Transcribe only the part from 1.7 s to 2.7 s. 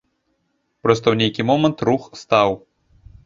рух стаў.